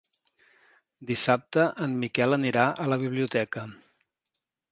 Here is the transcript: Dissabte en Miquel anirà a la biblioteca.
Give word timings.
Dissabte 1.09 1.65
en 1.85 1.93
Miquel 2.05 2.37
anirà 2.39 2.65
a 2.85 2.89
la 2.93 2.99
biblioteca. 3.05 3.67